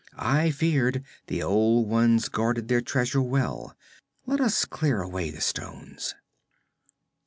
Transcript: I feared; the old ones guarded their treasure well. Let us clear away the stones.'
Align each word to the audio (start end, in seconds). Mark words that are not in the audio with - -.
I 0.17 0.49
feared; 0.49 1.03
the 1.27 1.43
old 1.43 1.87
ones 1.87 2.27
guarded 2.27 2.67
their 2.69 2.81
treasure 2.81 3.21
well. 3.21 3.77
Let 4.25 4.41
us 4.41 4.65
clear 4.65 4.99
away 5.03 5.29
the 5.29 5.41
stones.' 5.41 6.15